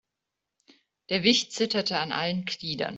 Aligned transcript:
Der 1.09 1.21
Wicht 1.21 1.53
zitterte 1.53 1.99
an 1.99 2.11
allen 2.11 2.45
Gliedern. 2.45 2.89